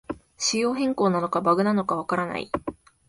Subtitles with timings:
[0.35, 2.51] 仕様変更なのかバグなのかわからない